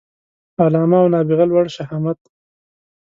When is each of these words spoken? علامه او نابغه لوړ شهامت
علامه 0.63 0.97
او 1.01 1.07
نابغه 1.13 1.45
لوړ 1.51 1.65
شهامت 1.75 2.19